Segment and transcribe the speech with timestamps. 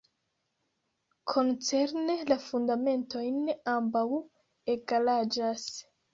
[1.33, 4.05] Koncerne la fundamentojn ambaŭ
[4.77, 5.71] egalaĝas.